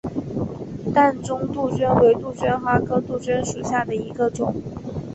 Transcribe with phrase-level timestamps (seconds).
[0.95, 4.51] 淡钟杜鹃为杜鹃花科杜鹃属下的一个种。